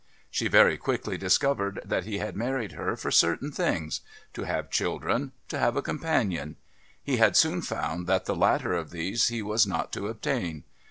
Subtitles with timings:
[0.31, 4.01] She very quickly discovered that he had married her for certain things
[4.33, 6.55] to have children, to have a companion.
[7.03, 10.63] He had soon found that the latter of these he was not to obtain.